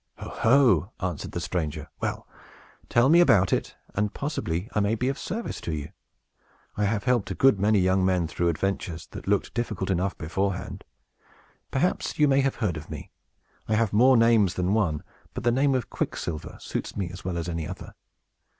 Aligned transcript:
"Oho!" 0.17 0.91
answered 0.99 1.31
the 1.31 1.39
stranger. 1.39 1.87
"Well, 1.99 2.25
tell 2.89 3.07
me 3.07 3.19
all 3.19 3.21
about 3.21 3.53
it, 3.53 3.75
and 3.93 4.11
possibly 4.11 4.67
I 4.73 4.79
may 4.79 4.95
be 4.95 5.09
of 5.09 5.19
service 5.19 5.61
to 5.61 5.73
you. 5.75 5.89
I 6.75 6.85
have 6.85 7.03
helped 7.03 7.29
a 7.29 7.35
good 7.35 7.59
many 7.59 7.77
young 7.77 8.03
men 8.03 8.25
through 8.27 8.49
adventures 8.49 9.05
that 9.11 9.27
looked 9.27 9.53
difficult 9.53 9.91
enough 9.91 10.17
beforehand. 10.17 10.85
Perhaps 11.69 12.17
you 12.17 12.27
may 12.27 12.41
have 12.41 12.55
heard 12.55 12.77
of 12.77 12.89
me. 12.89 13.11
I 13.67 13.75
have 13.75 13.93
more 13.93 14.17
names 14.17 14.55
than 14.55 14.73
one; 14.73 15.03
but 15.35 15.43
the 15.43 15.51
name 15.51 15.75
of 15.75 15.91
Quicksilver 15.91 16.57
suits 16.59 16.97
me 16.97 17.11
as 17.11 17.23
well 17.23 17.37
as 17.37 17.47
any 17.47 17.67
other. 17.67 17.93